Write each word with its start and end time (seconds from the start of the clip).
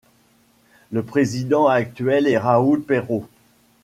Le 0.91 1.03
président 1.03 1.67
actuel 1.67 2.25
est 2.25 2.35
Raoul 2.39 2.81
Peyrot. 2.81 3.27